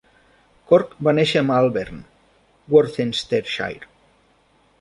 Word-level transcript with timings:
Corke 0.71 1.05
va 1.07 1.13
néixer 1.17 1.43
a 1.43 1.47
Malvern, 1.51 2.01
Worcestershire. 2.77 3.91